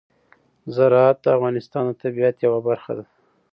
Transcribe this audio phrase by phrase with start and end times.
[0.75, 3.05] زراعت د افغانستان د طبیعت یوه برخه ده.